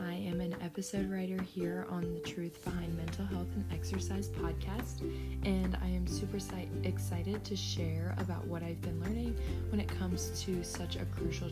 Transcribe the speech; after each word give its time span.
I 0.00 0.14
am 0.14 0.40
an 0.40 0.54
episode 0.62 1.10
writer 1.10 1.42
here 1.42 1.86
on 1.90 2.14
the 2.14 2.20
Truth 2.20 2.64
Behind 2.64 2.96
Mental 2.96 3.24
Health 3.24 3.48
and 3.56 3.64
Exercise 3.72 4.28
podcast, 4.28 5.00
and 5.44 5.76
I 5.82 5.88
am 5.88 6.06
super 6.06 6.38
excited 6.84 7.42
to 7.42 7.56
share 7.56 8.14
about 8.18 8.46
what 8.46 8.62
I've 8.62 8.80
been 8.80 9.00
learning 9.00 9.36
when 9.70 9.80
it 9.80 9.88
comes 9.88 10.40
to 10.44 10.62
such 10.62 10.94
a 10.94 11.04
crucial 11.06 11.50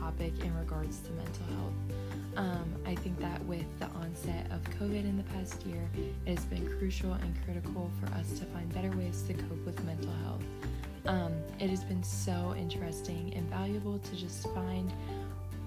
topic 0.00 0.32
in 0.42 0.52
regards 0.58 0.98
to 1.02 1.12
mental 1.12 1.44
health. 1.56 1.72
Um, 2.36 2.74
I 2.84 2.96
think 2.96 3.20
that 3.20 3.44
with 3.44 3.66
the 3.78 3.86
onset 3.86 4.50
of 4.50 4.62
COVID 4.80 5.04
in 5.04 5.16
the 5.16 5.24
past 5.34 5.64
year, 5.64 5.88
it 6.26 6.36
has 6.36 6.44
been 6.46 6.66
crucial 6.78 7.12
and 7.12 7.44
critical 7.44 7.90
for 8.00 8.12
us 8.14 8.38
to 8.40 8.44
find 8.46 8.74
better 8.74 8.90
ways 8.96 9.22
to 9.28 9.34
cope 9.34 9.64
with 9.64 9.82
mental 9.84 10.12
health. 10.24 10.42
Um, 11.06 11.32
it 11.58 11.68
has 11.70 11.82
been 11.84 12.02
so 12.02 12.54
interesting 12.58 13.32
and 13.34 13.48
valuable 13.48 13.98
to 13.98 14.16
just 14.16 14.44
find 14.54 14.92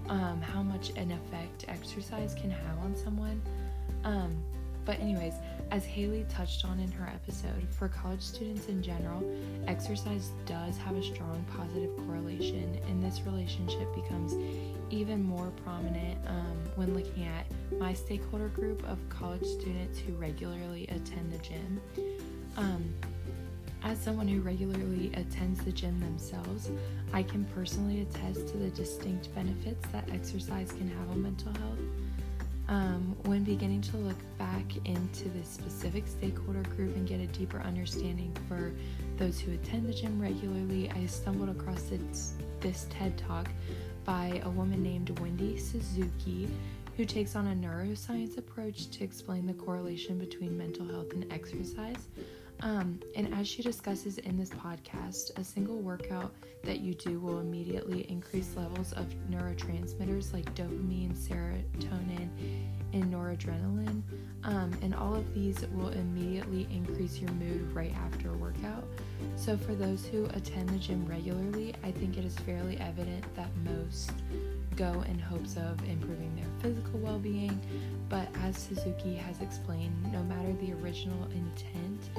um, 0.09 0.41
how 0.41 0.61
much 0.61 0.89
an 0.91 1.11
effect 1.11 1.65
exercise 1.67 2.33
can 2.35 2.49
have 2.49 2.77
on 2.83 2.95
someone. 2.95 3.41
Um, 4.03 4.37
but, 4.85 4.99
anyways, 4.99 5.33
as 5.71 5.83
Haley 5.83 6.25
touched 6.29 6.63
on 6.63 6.79
in 6.79 6.91
her 6.91 7.07
episode, 7.07 7.67
for 7.71 7.87
college 7.87 8.21
students 8.21 8.67
in 8.67 8.83
general, 8.83 9.23
exercise 9.67 10.29
does 10.45 10.77
have 10.77 10.95
a 10.95 11.01
strong 11.01 11.43
positive 11.57 11.89
correlation, 12.05 12.79
and 12.87 13.03
this 13.03 13.21
relationship 13.25 13.93
becomes 13.95 14.35
even 14.91 15.23
more 15.23 15.51
prominent 15.63 16.19
um, 16.27 16.57
when 16.75 16.93
looking 16.93 17.23
at 17.25 17.47
my 17.79 17.93
stakeholder 17.93 18.49
group 18.49 18.87
of 18.87 18.99
college 19.09 19.43
students 19.43 19.97
who 19.97 20.13
regularly 20.13 20.83
attend 20.83 21.31
the 21.31 21.39
gym. 21.39 21.81
Um, 22.57 22.93
as 23.83 23.99
someone 23.99 24.27
who 24.27 24.41
regularly 24.41 25.11
attends 25.15 25.63
the 25.63 25.71
gym 25.71 25.99
themselves, 25.99 26.69
I 27.13 27.23
can 27.23 27.45
personally 27.45 28.01
attest 28.01 28.47
to 28.49 28.57
the 28.57 28.69
distinct 28.69 29.33
benefits 29.35 29.85
that 29.91 30.09
exercise 30.11 30.71
can 30.71 30.87
have 30.89 31.09
on 31.11 31.21
mental 31.21 31.51
health. 31.53 31.79
Um, 32.67 33.15
when 33.25 33.43
beginning 33.43 33.81
to 33.83 33.97
look 33.97 34.17
back 34.39 34.65
into 34.85 35.29
this 35.29 35.47
specific 35.47 36.07
stakeholder 36.07 36.63
group 36.75 36.95
and 36.95 37.07
get 37.07 37.19
a 37.19 37.27
deeper 37.27 37.59
understanding 37.59 38.35
for 38.47 38.73
those 39.17 39.39
who 39.39 39.53
attend 39.53 39.87
the 39.87 39.93
gym 39.93 40.19
regularly, 40.19 40.89
I 40.89 41.05
stumbled 41.05 41.49
across 41.49 41.83
this, 41.83 42.33
this 42.61 42.87
TED 42.89 43.17
Talk 43.19 43.49
by 44.03 44.41
a 44.45 44.49
woman 44.49 44.81
named 44.81 45.17
Wendy 45.19 45.57
Suzuki, 45.57 46.49
who 46.97 47.05
takes 47.05 47.35
on 47.35 47.47
a 47.47 47.53
neuroscience 47.53 48.37
approach 48.37 48.89
to 48.89 49.03
explain 49.03 49.45
the 49.45 49.53
correlation 49.53 50.17
between 50.17 50.57
mental 50.57 50.87
health 50.87 51.11
and 51.13 51.31
exercise. 51.31 52.07
Um, 52.61 52.99
and 53.15 53.33
as 53.33 53.47
she 53.47 53.61
discusses 53.61 54.17
in 54.17 54.37
this 54.37 54.49
podcast, 54.49 55.37
a 55.37 55.43
single 55.43 55.77
workout 55.77 56.33
that 56.63 56.79
you 56.79 56.93
do 56.93 57.19
will 57.19 57.39
immediately 57.39 58.09
increase 58.09 58.55
levels 58.55 58.93
of 58.93 59.05
neurotransmitters 59.29 60.33
like 60.33 60.53
dopamine, 60.55 61.15
serotonin, 61.15 62.29
and 62.93 63.13
noradrenaline. 63.13 64.01
Um, 64.43 64.71
and 64.81 64.93
all 64.95 65.15
of 65.15 65.33
these 65.33 65.65
will 65.73 65.89
immediately 65.89 66.67
increase 66.71 67.17
your 67.17 67.31
mood 67.31 67.71
right 67.73 67.93
after 68.05 68.29
a 68.29 68.37
workout. 68.37 68.85
So, 69.35 69.57
for 69.57 69.73
those 69.73 70.05
who 70.05 70.25
attend 70.33 70.69
the 70.69 70.77
gym 70.77 71.05
regularly, 71.05 71.73
I 71.83 71.91
think 71.91 72.17
it 72.17 72.25
is 72.25 72.37
fairly 72.39 72.77
evident 72.77 73.23
that 73.35 73.49
most 73.63 74.11
go 74.75 75.03
in 75.07 75.17
hopes 75.17 75.55
of 75.55 75.81
improving 75.87 76.35
their 76.35 76.45
physical 76.61 76.99
well 76.99 77.19
being. 77.19 77.59
But 78.09 78.27
as 78.43 78.57
Suzuki 78.57 79.15
has 79.15 79.41
explained, 79.41 80.11
no 80.11 80.23
matter 80.23 80.53
the 80.53 80.73
original 80.73 81.23
intent, 81.25 82.09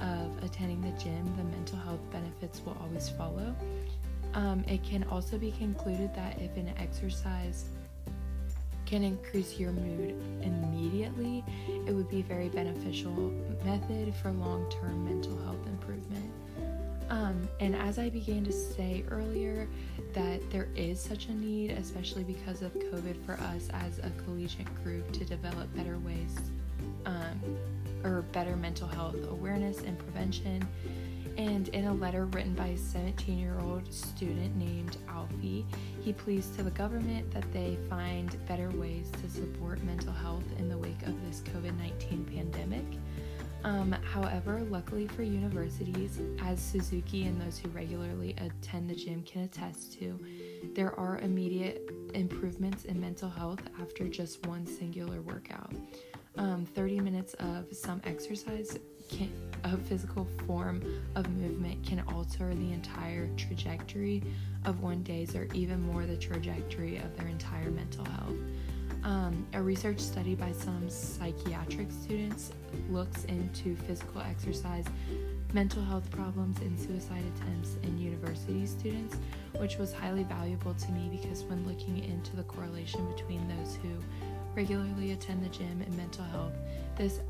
of 0.00 0.44
attending 0.44 0.80
the 0.80 0.96
gym, 1.02 1.24
the 1.36 1.44
mental 1.44 1.78
health 1.78 2.00
benefits 2.10 2.60
will 2.64 2.76
always 2.80 3.08
follow. 3.08 3.54
Um, 4.34 4.64
it 4.66 4.82
can 4.82 5.04
also 5.04 5.38
be 5.38 5.52
concluded 5.52 6.14
that 6.14 6.40
if 6.40 6.56
an 6.56 6.72
exercise 6.78 7.66
can 8.86 9.02
increase 9.02 9.58
your 9.58 9.72
mood 9.72 10.14
immediately, 10.42 11.44
it 11.86 11.92
would 11.92 12.08
be 12.10 12.20
a 12.20 12.24
very 12.24 12.48
beneficial 12.48 13.32
method 13.64 14.14
for 14.16 14.30
long 14.32 14.68
term 14.70 15.04
mental 15.04 15.36
health 15.44 15.66
improvement. 15.66 16.30
Um, 17.10 17.48
and 17.60 17.76
as 17.76 17.98
I 17.98 18.08
began 18.08 18.44
to 18.44 18.52
say 18.52 19.04
earlier, 19.10 19.68
that 20.14 20.40
there 20.50 20.68
is 20.74 21.00
such 21.00 21.26
a 21.26 21.32
need, 21.32 21.70
especially 21.70 22.24
because 22.24 22.62
of 22.62 22.72
COVID, 22.74 23.24
for 23.24 23.34
us 23.34 23.68
as 23.72 23.98
a 23.98 24.10
collegiate 24.24 24.72
group 24.82 25.12
to 25.12 25.24
develop 25.24 25.74
better 25.76 25.98
ways 25.98 26.36
better 28.34 28.56
mental 28.56 28.88
health 28.88 29.16
awareness 29.30 29.78
and 29.78 29.96
prevention. 29.96 30.66
And 31.38 31.68
in 31.68 31.86
a 31.86 31.94
letter 31.94 32.26
written 32.26 32.54
by 32.54 32.68
a 32.68 32.76
17 32.76 33.38
year 33.38 33.56
old 33.60 33.92
student 33.92 34.56
named 34.56 34.98
Alfie, 35.08 35.64
he 36.02 36.12
pleads 36.12 36.50
to 36.56 36.62
the 36.62 36.70
government 36.72 37.30
that 37.32 37.50
they 37.52 37.78
find 37.88 38.36
better 38.46 38.70
ways 38.70 39.10
to 39.22 39.30
support 39.30 39.82
mental 39.84 40.12
health 40.12 40.44
in 40.58 40.68
the 40.68 40.76
wake 40.76 41.02
of 41.06 41.14
this 41.24 41.40
COVID 41.40 41.78
19 41.78 42.24
pandemic. 42.26 42.84
Um, 43.62 43.92
however, 44.12 44.60
luckily 44.68 45.06
for 45.06 45.22
universities, 45.22 46.20
as 46.42 46.60
Suzuki 46.60 47.24
and 47.24 47.40
those 47.40 47.58
who 47.58 47.70
regularly 47.70 48.36
attend 48.36 48.90
the 48.90 48.94
gym 48.94 49.22
can 49.22 49.42
attest 49.42 49.98
to, 50.00 50.20
there 50.74 50.98
are 51.00 51.18
immediate 51.18 51.90
improvements 52.12 52.84
in 52.84 53.00
mental 53.00 53.30
health 53.30 53.62
after 53.80 54.06
just 54.06 54.46
one 54.46 54.66
singular 54.66 55.22
workout 55.22 55.72
um, 56.36 56.66
30 56.74 57.00
minutes 57.00 57.34
of 57.34 57.66
some 57.72 58.00
exercise 58.04 58.78
can, 59.10 59.32
a 59.64 59.76
physical 59.76 60.26
form 60.46 60.82
of 61.14 61.28
movement 61.30 61.84
can 61.84 62.02
alter 62.08 62.54
the 62.54 62.72
entire 62.72 63.28
trajectory 63.36 64.22
of 64.64 64.80
one 64.80 65.02
day's 65.02 65.34
or 65.34 65.46
even 65.54 65.80
more 65.82 66.06
the 66.06 66.16
trajectory 66.16 66.96
of 66.96 67.16
their 67.16 67.28
entire 67.28 67.70
mental 67.70 68.04
health. 68.04 68.36
Um, 69.04 69.46
a 69.52 69.60
research 69.60 70.00
study 70.00 70.34
by 70.34 70.52
some 70.52 70.88
psychiatric 70.88 71.88
students 71.92 72.52
looks 72.88 73.24
into 73.24 73.76
physical 73.76 74.22
exercise, 74.22 74.86
mental 75.52 75.82
health 75.82 76.10
problems, 76.10 76.58
and 76.60 76.78
suicide 76.80 77.22
attempts 77.36 77.76
in 77.82 77.98
university 77.98 78.64
students, 78.64 79.16
which 79.58 79.76
was 79.76 79.92
highly 79.92 80.22
valuable 80.22 80.72
to 80.72 80.92
me 80.92 81.10
because 81.20 81.44
when 81.44 81.66
looking 81.66 82.02
into 82.02 82.34
the 82.34 82.44
correlation 82.44 83.06
between 83.14 83.43
regularly 84.54 85.12
attend 85.12 85.44
the 85.44 85.48
gym 85.48 85.82
and 85.84 85.96
mental 85.96 86.24
health. 86.24 86.52
This 86.96 87.20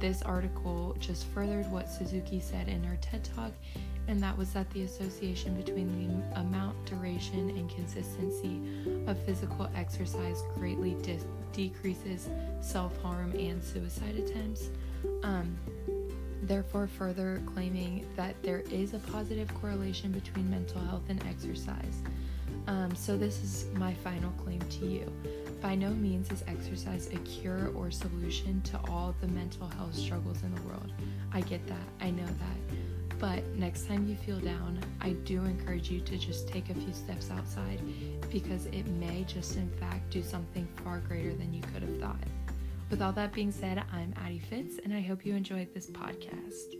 this 0.00 0.22
article 0.22 0.96
just 0.98 1.26
furthered 1.28 1.70
what 1.70 1.88
Suzuki 1.88 2.40
said 2.40 2.68
in 2.68 2.82
her 2.82 2.96
TED 3.00 3.28
Talk, 3.36 3.52
and 4.08 4.20
that 4.22 4.36
was 4.36 4.52
that 4.52 4.68
the 4.70 4.82
association 4.82 5.54
between 5.54 5.88
the 6.32 6.40
amount, 6.40 6.84
duration, 6.84 7.50
and 7.50 7.70
consistency 7.70 8.60
of 9.06 9.18
physical 9.20 9.70
exercise 9.76 10.42
greatly 10.56 10.94
de- 11.02 11.20
decreases 11.52 12.28
self 12.60 13.00
harm 13.02 13.32
and 13.32 13.62
suicide 13.62 14.16
attempts. 14.16 14.68
Um, 15.22 15.56
therefore, 16.46 16.86
further 16.86 17.42
claiming 17.46 18.06
that 18.16 18.40
there 18.42 18.60
is 18.70 18.94
a 18.94 18.98
positive 18.98 19.52
correlation 19.60 20.12
between 20.12 20.50
mental 20.50 20.80
health 20.82 21.04
and 21.08 21.22
exercise. 21.26 22.02
Um, 22.66 22.94
so, 22.94 23.16
this 23.16 23.42
is 23.42 23.66
my 23.74 23.94
final 23.94 24.30
claim 24.32 24.60
to 24.60 24.86
you. 24.86 25.12
By 25.60 25.74
no 25.74 25.90
means 25.90 26.30
is 26.30 26.44
exercise 26.46 27.08
a 27.08 27.18
cure 27.18 27.70
or 27.74 27.90
solution 27.90 28.60
to 28.62 28.80
all 28.88 29.14
the 29.20 29.28
mental 29.28 29.66
health 29.68 29.94
struggles 29.94 30.42
in 30.42 30.54
the 30.54 30.62
world. 30.62 30.92
I 31.32 31.40
get 31.40 31.66
that, 31.66 31.86
I 32.00 32.10
know 32.10 32.26
that. 32.26 33.18
But 33.18 33.46
next 33.56 33.86
time 33.86 34.06
you 34.06 34.16
feel 34.16 34.40
down, 34.40 34.78
I 35.00 35.10
do 35.24 35.42
encourage 35.44 35.90
you 35.90 36.00
to 36.00 36.18
just 36.18 36.48
take 36.48 36.68
a 36.68 36.74
few 36.74 36.92
steps 36.92 37.30
outside 37.30 37.80
because 38.30 38.66
it 38.66 38.86
may 38.86 39.24
just 39.24 39.56
in 39.56 39.70
fact 39.80 40.10
do 40.10 40.22
something 40.22 40.68
far 40.82 40.98
greater 40.98 41.32
than 41.32 41.54
you 41.54 41.62
could 41.72 41.82
have 41.82 41.98
thought. 42.00 42.43
With 42.90 43.02
all 43.02 43.12
that 43.12 43.32
being 43.32 43.50
said, 43.50 43.82
I'm 43.92 44.14
Addie 44.24 44.38
Fitz 44.38 44.78
and 44.84 44.94
I 44.94 45.00
hope 45.00 45.24
you 45.26 45.34
enjoyed 45.34 45.72
this 45.74 45.90
podcast. 45.90 46.74